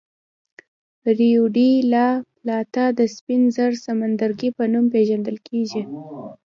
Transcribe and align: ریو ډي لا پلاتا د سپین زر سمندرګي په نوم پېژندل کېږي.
ریو 1.17 1.43
ډي 1.55 1.69
لا 1.93 2.07
پلاتا 2.35 2.85
د 2.99 2.99
سپین 3.15 3.41
زر 3.55 3.71
سمندرګي 3.85 4.49
په 4.57 4.63
نوم 4.73 4.85
پېژندل 4.93 5.37
کېږي. 5.47 5.83